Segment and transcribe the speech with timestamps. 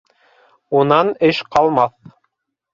[0.79, 1.97] —Унан эш ҡалмаҫ.